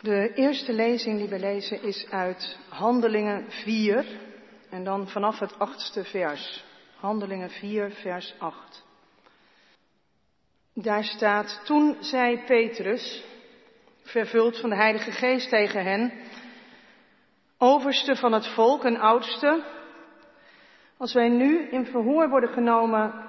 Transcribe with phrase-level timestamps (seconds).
[0.00, 4.06] De eerste lezing die we lezen is uit Handelingen 4
[4.70, 6.64] en dan vanaf het achtste vers.
[6.96, 8.84] Handelingen 4, vers 8.
[10.74, 13.24] Daar staat, toen zei Petrus,
[14.02, 16.12] vervuld van de Heilige Geest tegen hen,
[17.58, 19.64] overste van het volk en oudste,
[20.96, 23.24] als wij nu in verhoor worden genomen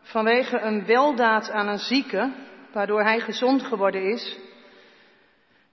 [0.00, 2.32] vanwege een weldaad aan een zieke,
[2.72, 4.38] waardoor hij gezond geworden is,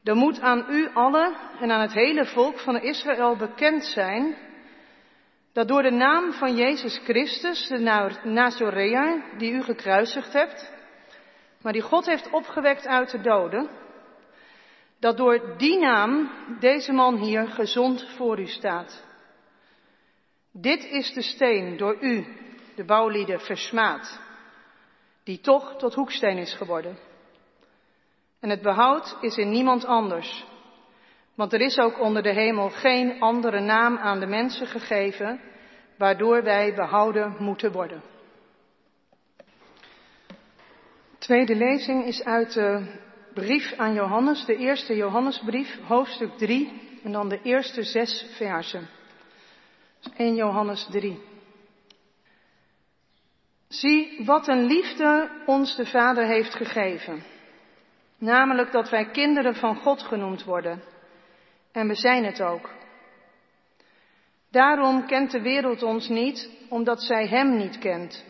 [0.03, 4.35] dan moet aan u allen en aan het hele volk van Israël bekend zijn
[5.53, 10.71] dat door de naam van Jezus Christus, de Nazoreër, die u gekruisigd hebt,
[11.61, 13.69] maar die God heeft opgewekt uit de doden,
[14.99, 19.03] dat door die naam deze man hier gezond voor u staat.
[20.51, 22.25] Dit is de steen door u,
[22.75, 24.19] de bouwlieden, versmaad,
[25.23, 27.10] die toch tot hoeksteen is geworden.
[28.41, 30.45] En het behoud is in niemand anders.
[31.35, 35.41] Want er is ook onder de hemel geen andere naam aan de mensen gegeven,
[35.97, 38.01] waardoor wij behouden moeten worden.
[41.17, 42.99] Tweede lezing is uit de
[43.33, 48.87] brief aan Johannes, de eerste Johannesbrief, hoofdstuk 3, en dan de eerste zes versen.
[50.17, 51.19] 1 Johannes 3.
[53.67, 57.30] Zie wat een liefde ons de Vader heeft gegeven.
[58.21, 60.83] Namelijk dat wij kinderen van God genoemd worden.
[61.71, 62.69] En we zijn het ook.
[64.51, 68.25] Daarom kent de wereld ons niet, omdat zij Hem niet kent.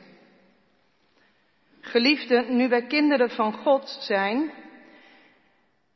[1.82, 4.52] Geliefden, nu wij kinderen van God zijn,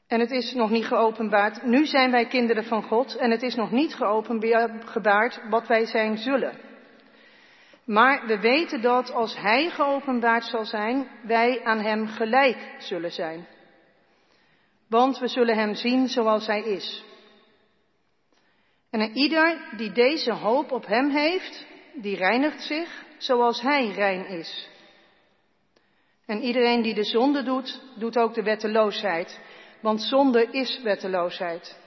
[0.08, 3.56] en het is nog niet geopenbaard, nu zijn wij kinderen van God en het is
[3.56, 6.60] nog niet geopenbaard wat wij zijn zullen.
[7.86, 13.46] Maar we weten dat als Hij geopenbaard zal zijn, wij aan Hem gelijk zullen zijn.
[14.88, 17.04] Want we zullen Hem zien zoals Hij is.
[18.90, 24.70] En ieder die deze hoop op Hem heeft, die reinigt zich zoals Hij rein is.
[26.26, 29.40] En iedereen die de zonde doet, doet ook de wetteloosheid,
[29.82, 31.78] want zonde is wetteloosheid.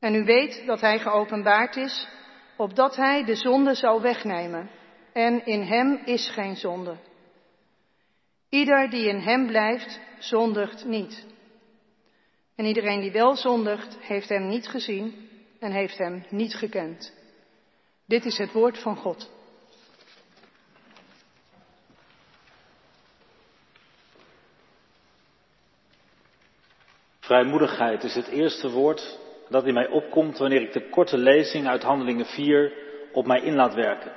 [0.00, 2.08] En u weet dat Hij geopenbaard is,
[2.56, 4.70] opdat Hij de zonde zou wegnemen.
[5.12, 6.96] En in Hem is geen zonde.
[8.48, 11.26] Ieder die in Hem blijft, zondigt niet.
[12.58, 17.12] En iedereen die wel zondigt, heeft Hem niet gezien en heeft Hem niet gekend.
[18.06, 19.30] Dit is het woord van God.
[27.20, 31.82] Vrijmoedigheid is het eerste woord dat in mij opkomt wanneer ik de korte lezing uit
[31.82, 32.72] Handelingen 4
[33.12, 34.12] op mij in laat werken.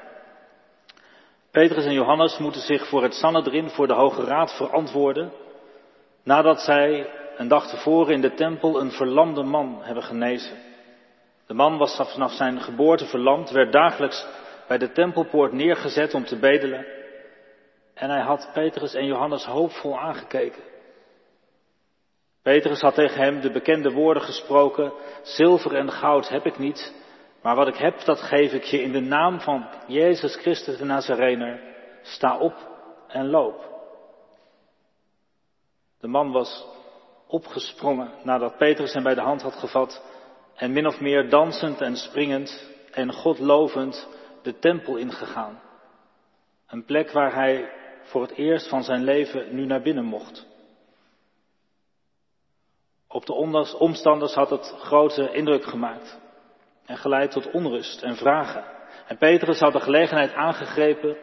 [1.52, 5.32] Petrus en Johannes moeten zich voor het Sanhedrin, voor de Hoge Raad verantwoorden,
[6.24, 10.58] nadat zij een dag tevoren in de tempel een verlamde man hebben genezen.
[11.48, 14.28] De man was vanaf zijn geboorte verlamd, werd dagelijks
[14.68, 16.86] bij de tempelpoort neergezet om te bedelen.
[17.94, 20.62] En hij had Petrus en Johannes hoopvol aangekeken.
[22.42, 26.94] Petrus had tegen hem de bekende woorden gesproken, zilver en goud heb ik niet,
[27.42, 30.86] maar wat ik heb, dat geef ik je in de naam van Jezus Christus de
[30.86, 31.60] Nazarener.
[32.02, 32.54] Sta op
[33.08, 33.70] en loop.
[36.00, 36.80] De man was
[37.32, 40.04] opgesprongen nadat Petrus hem bij de hand had gevat
[40.56, 44.08] en min of meer dansend en springend en God lovend
[44.42, 45.62] de tempel ingegaan.
[46.68, 47.72] Een plek waar hij
[48.04, 50.48] voor het eerst van zijn leven nu naar binnen mocht.
[53.08, 53.34] Op de
[53.80, 56.20] omstanders had het grote indruk gemaakt
[56.86, 58.64] en geleid tot onrust en vragen.
[59.08, 61.18] En Petrus had de gelegenheid aangegrepen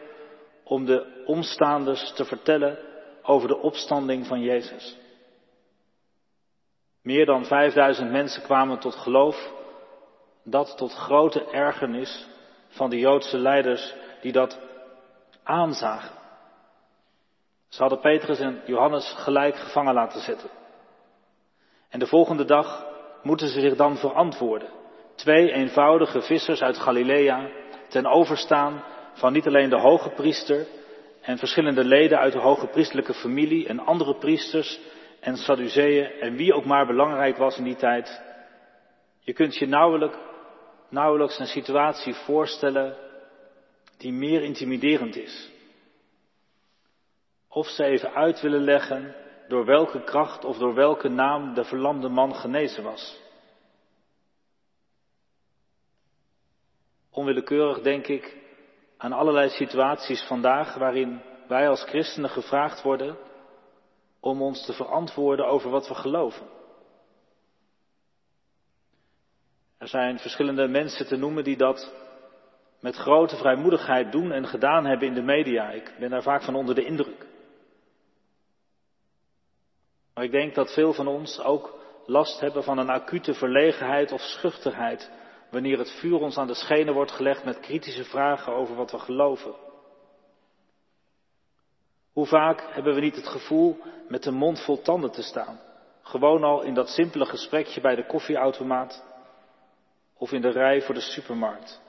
[0.63, 2.79] om de omstaanders te vertellen
[3.21, 4.97] over de opstanding van Jezus.
[7.01, 9.51] Meer dan 5000 mensen kwamen tot geloof,
[10.43, 12.27] dat tot grote ergernis
[12.67, 14.59] van de Joodse leiders die dat
[15.43, 16.17] aanzagen.
[17.67, 20.49] Ze hadden Petrus en Johannes gelijk gevangen laten zetten.
[21.89, 22.85] En de volgende dag
[23.23, 24.69] moeten ze zich dan verantwoorden.
[25.15, 27.49] Twee eenvoudige vissers uit Galilea
[27.87, 30.67] ten overstaan van niet alleen de hoge priester
[31.21, 34.79] en verschillende leden uit de hoge priestelijke familie en andere priesters
[35.19, 38.21] en Sadduceeën en wie ook maar belangrijk was in die tijd.
[39.19, 40.17] Je kunt je nauwelijks,
[40.89, 42.97] nauwelijks een situatie voorstellen
[43.97, 45.49] die meer intimiderend is.
[47.47, 49.15] Of ze even uit willen leggen
[49.47, 53.19] door welke kracht of door welke naam de verlamde man genezen was.
[57.11, 58.37] Onwillekeurig denk ik
[58.97, 63.17] aan allerlei situaties vandaag waarin wij als christenen gevraagd worden
[64.19, 66.47] om ons te verantwoorden over wat we geloven.
[69.77, 71.93] Er zijn verschillende mensen te noemen die dat
[72.79, 75.69] met grote vrijmoedigheid doen en gedaan hebben in de media.
[75.69, 77.27] Ik ben daar vaak van onder de indruk.
[80.13, 84.21] Maar ik denk dat veel van ons ook last hebben van een acute verlegenheid of
[84.21, 85.11] schuchterheid
[85.51, 88.99] wanneer het vuur ons aan de schenen wordt gelegd met kritische vragen over wat we
[88.99, 89.68] geloven.
[92.19, 93.77] Hoe vaak hebben we niet het gevoel
[94.07, 95.59] met de mond vol tanden te staan?
[96.01, 99.03] Gewoon al in dat simpele gesprekje bij de koffieautomaat
[100.17, 101.81] of in de rij voor de supermarkt.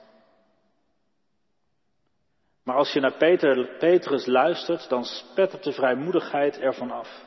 [2.63, 7.25] Maar als je naar Peter, Petrus luistert, dan spettert de vrijmoedigheid ervan af.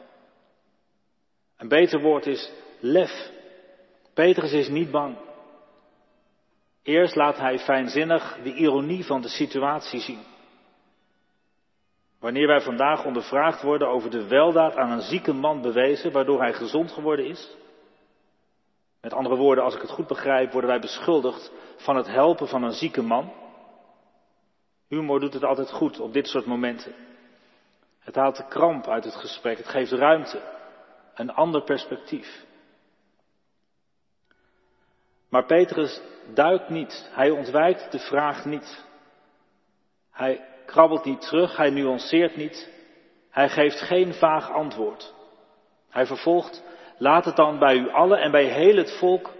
[1.57, 3.31] Een beter woord is lef.
[4.15, 5.17] Petrus is niet bang.
[6.83, 10.34] Eerst laat hij fijnzinnig de ironie van de situatie zien.
[12.25, 16.53] Wanneer wij vandaag ondervraagd worden over de weldaad aan een zieke man bewezen, waardoor hij
[16.53, 17.57] gezond geworden is.
[19.01, 22.63] Met andere woorden, als ik het goed begrijp, worden wij beschuldigd van het helpen van
[22.63, 23.33] een zieke man.
[24.89, 26.95] Humor doet het altijd goed op dit soort momenten.
[27.99, 30.41] Het haalt de kramp uit het gesprek, het geeft ruimte,
[31.15, 32.45] een ander perspectief.
[35.29, 36.01] Maar Petrus
[36.35, 38.85] duikt niet, hij ontwijkt de vraag niet.
[40.11, 42.71] Hij krabbelt niet terug, hij nuanceert niet,
[43.31, 45.15] hij geeft geen vaag antwoord.
[45.91, 46.63] Hij vervolgt,
[46.99, 49.31] laat het dan bij u allen en bij heel het volk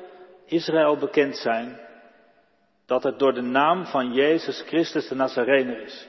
[0.47, 1.81] Israël bekend zijn
[2.87, 6.09] dat het door de naam van Jezus Christus de Nazarener is,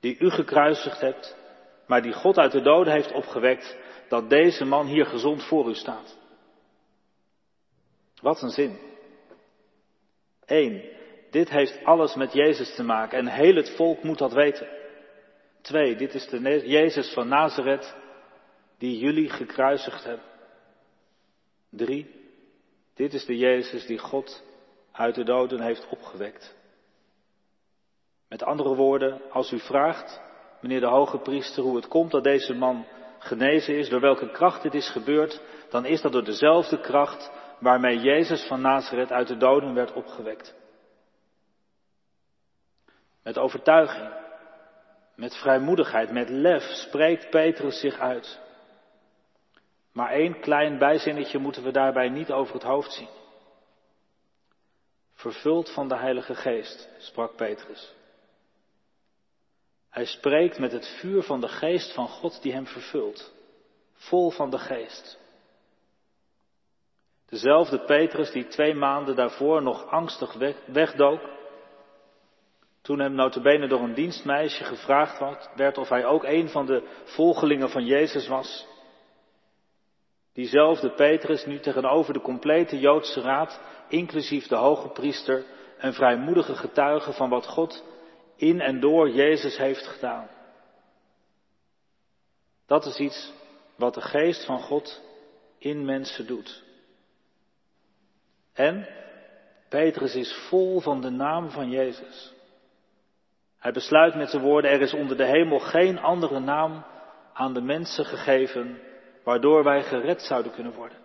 [0.00, 1.36] die u gekruisigd hebt,
[1.86, 3.76] maar die God uit de doden heeft opgewekt,
[4.08, 6.18] dat deze man hier gezond voor u staat.
[8.20, 8.78] Wat een zin.
[10.46, 10.82] Eén,
[11.32, 14.68] dit heeft alles met Jezus te maken en heel het volk moet dat weten.
[15.62, 17.96] Twee, dit is de Jezus van Nazareth
[18.78, 20.24] die jullie gekruisigd hebben.
[21.70, 22.10] Drie,
[22.94, 24.42] dit is de Jezus die God
[24.92, 26.56] uit de doden heeft opgewekt.
[28.28, 30.20] Met andere woorden, als u vraagt,
[30.60, 32.86] meneer de hoge priester, hoe het komt dat deze man
[33.18, 35.40] genezen is, door welke kracht dit is gebeurd,
[35.70, 37.30] dan is dat door dezelfde kracht
[37.60, 40.60] waarmee Jezus van Nazareth uit de doden werd opgewekt.
[43.22, 44.12] Met overtuiging,
[45.14, 48.40] met vrijmoedigheid, met lef spreekt Petrus zich uit.
[49.92, 53.08] Maar één klein bijzinnetje moeten we daarbij niet over het hoofd zien.
[55.12, 57.94] Vervuld van de Heilige Geest, sprak Petrus.
[59.90, 63.32] Hij spreekt met het vuur van de Geest van God die hem vervult.
[63.94, 65.18] Vol van de Geest.
[67.28, 70.34] Dezelfde Petrus die twee maanden daarvoor nog angstig
[70.66, 71.20] wegdook.
[72.82, 77.70] Toen hem notabene door een dienstmeisje gevraagd werd of hij ook een van de volgelingen
[77.70, 78.66] van Jezus was.
[80.32, 85.44] Diezelfde Petrus nu tegenover de complete Joodse raad, inclusief de hoge priester,
[85.78, 87.84] een vrijmoedige getuige van wat God
[88.36, 90.28] in en door Jezus heeft gedaan.
[92.66, 93.32] Dat is iets
[93.76, 95.02] wat de geest van God
[95.58, 96.62] in mensen doet.
[98.52, 98.88] En
[99.68, 102.32] Petrus is vol van de naam van Jezus.
[103.62, 106.84] Hij besluit met zijn woorden, er is onder de hemel geen andere naam
[107.32, 108.80] aan de mensen gegeven
[109.24, 110.98] waardoor wij gered zouden kunnen worden.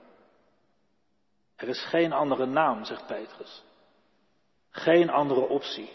[1.56, 3.64] Er is geen andere naam, zegt Petrus.
[4.70, 5.90] Geen andere optie.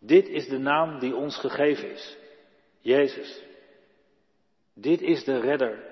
[0.00, 2.16] Dit is de naam die ons gegeven is.
[2.80, 3.42] Jezus.
[4.74, 5.84] Dit is de redder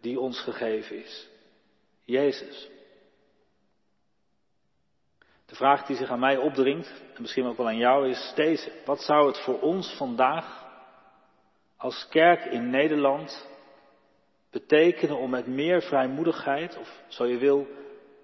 [0.00, 1.28] die ons gegeven is.
[2.04, 2.68] Jezus.
[5.50, 8.72] De vraag die zich aan mij opdringt, en misschien ook wel aan jou, is deze.
[8.84, 10.64] Wat zou het voor ons vandaag
[11.76, 13.48] als kerk in Nederland
[14.50, 17.66] betekenen om met meer vrijmoedigheid, of zo je wil,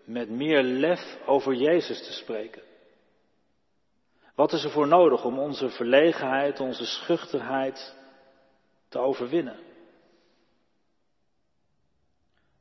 [0.04, 2.62] met meer lef over Jezus te spreken?
[4.34, 7.96] Wat is er voor nodig om onze verlegenheid, onze schuchterheid
[8.88, 9.58] te overwinnen?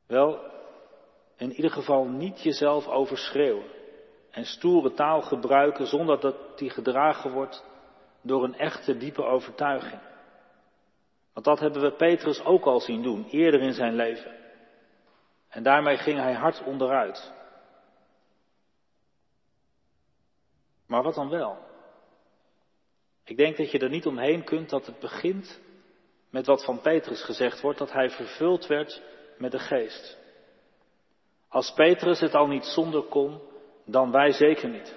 [0.06, 0.40] Wel,
[1.36, 3.75] in ieder geval niet jezelf overschreeuwen
[4.36, 7.64] en stoere taal gebruiken zonder dat die gedragen wordt
[8.22, 10.00] door een echte diepe overtuiging.
[11.32, 14.36] Want dat hebben we Petrus ook al zien doen, eerder in zijn leven.
[15.48, 17.32] En daarmee ging hij hard onderuit.
[20.86, 21.58] Maar wat dan wel?
[23.24, 25.60] Ik denk dat je er niet omheen kunt dat het begint
[26.30, 29.02] met wat van Petrus gezegd wordt, dat hij vervuld werd
[29.38, 30.18] met de geest.
[31.48, 33.54] Als Petrus het al niet zonder kon,
[33.86, 34.96] dan wij zeker niet.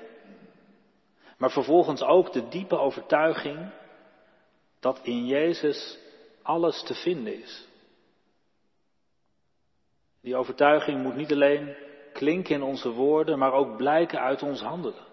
[1.38, 3.72] Maar vervolgens ook de diepe overtuiging
[4.79, 6.00] dat in Jezus
[6.41, 7.67] alles te vinden is.
[10.22, 11.75] Die overtuiging moet niet alleen
[12.13, 15.08] klinken in onze woorden, maar ook blijken uit ons handelen.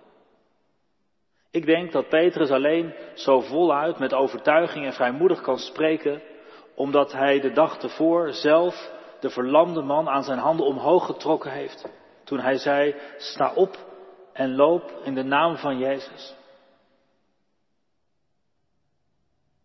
[1.51, 6.23] Ik denk dat Petrus alleen zo voluit met overtuiging en vrijmoedig kan spreken,
[6.75, 8.91] omdat hij de dag tevoren zelf
[9.21, 11.89] de verlamde man aan zijn handen omhoog getrokken heeft.
[12.27, 13.77] Toen hij zei, sta op
[14.33, 16.35] en loop in de naam van Jezus.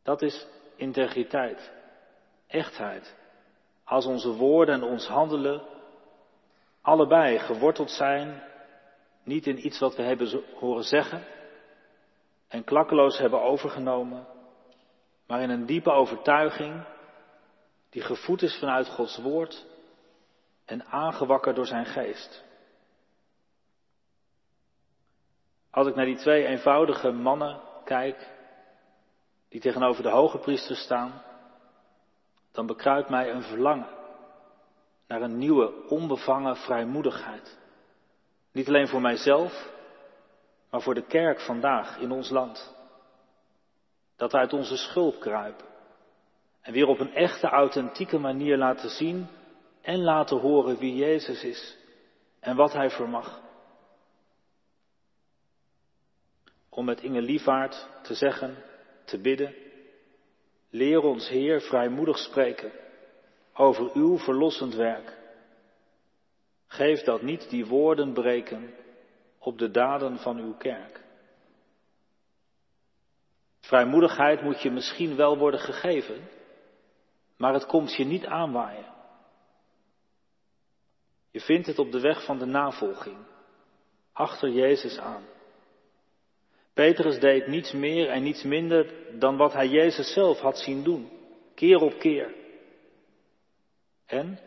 [0.04, 1.72] Dat is integriteit,
[2.48, 3.16] echtheid.
[3.84, 5.62] Als onze woorden en ons handelen
[6.82, 8.44] allebei geworteld zijn,
[9.24, 11.24] niet in iets wat we hebben horen zeggen
[12.48, 14.28] en klakkeloos hebben overgenomen,
[15.28, 16.84] maar in een diepe overtuiging
[17.90, 19.66] die gevoed is vanuit Gods woord
[20.66, 22.50] en aangewakkerd door zijn geest.
[25.72, 28.30] Als ik naar die twee eenvoudige mannen kijk,
[29.50, 31.22] die tegenover de hoge priester staan,
[32.52, 34.00] dan bekruipt mij een verlangen
[35.08, 37.60] naar een nieuwe, onbevangen vrijmoedigheid.
[38.52, 39.72] Niet alleen voor mijzelf,
[40.70, 42.76] maar voor de kerk vandaag in ons land.
[44.16, 45.66] Dat we uit onze schulp kruipen
[46.62, 49.28] en weer op een echte, authentieke manier laten zien
[49.82, 51.78] en laten horen wie Jezus is
[52.40, 53.42] en wat Hij vermag.
[56.74, 58.64] Om met Inge Lievaart te zeggen,
[59.06, 59.56] te bidden,
[60.70, 62.72] leer ons Heer vrijmoedig spreken
[63.54, 65.18] over uw verlossend werk.
[66.68, 68.74] Geef dat niet die woorden breken
[69.40, 71.04] op de daden van uw kerk.
[73.60, 76.30] Vrijmoedigheid moet je misschien wel worden gegeven,
[77.38, 78.94] maar het komt je niet aanwaaien.
[81.32, 83.18] Je vindt het op de weg van de navolging,
[84.12, 85.24] achter Jezus aan.
[86.82, 91.10] Petrus deed niets meer en niets minder dan wat hij Jezus zelf had zien doen,
[91.56, 92.34] keer op keer.
[94.06, 94.40] En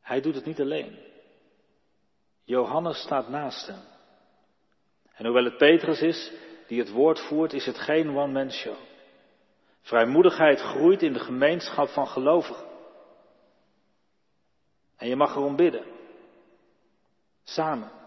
[0.00, 0.98] hij doet het niet alleen.
[2.44, 3.80] Johannes staat naast hem.
[5.14, 6.32] En hoewel het Petrus is
[6.66, 8.76] die het woord voert, is het geen one-man show.
[9.80, 12.66] Vrijmoedigheid groeit in de gemeenschap van gelovigen.
[14.96, 15.84] En je mag erom bidden.
[17.44, 18.03] Samen.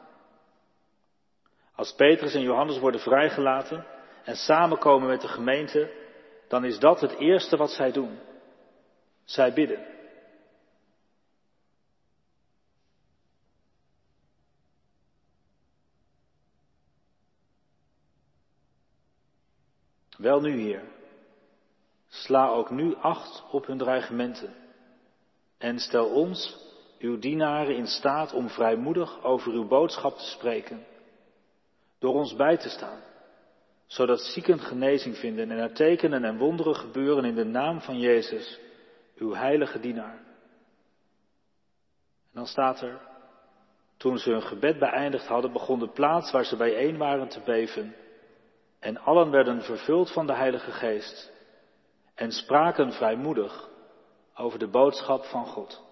[1.77, 3.85] Als Petrus en Johannes worden vrijgelaten
[4.23, 5.91] en samenkomen met de gemeente,
[6.47, 8.19] dan is dat het eerste wat zij doen.
[9.23, 9.85] Zij bidden.
[20.17, 20.83] Wel nu, Heer,
[22.07, 24.55] sla ook nu acht op hun dreigementen
[25.57, 26.57] en stel ons,
[26.99, 30.85] uw dienaren, in staat om vrijmoedig over uw boodschap te spreken,
[31.99, 32.99] door ons bij te staan,
[33.85, 38.59] zodat zieken genezing vinden en er tekenen en wonderen gebeuren in de naam van Jezus,
[39.15, 40.17] uw heilige dienaar.
[42.23, 43.01] En dan staat er,
[43.97, 47.95] toen ze hun gebed beëindigd hadden, begon de plaats waar ze bijeen waren te beven.
[48.79, 51.31] En allen werden vervuld van de Heilige Geest
[52.15, 53.69] en spraken vrijmoedig
[54.35, 55.86] over de boodschap van God.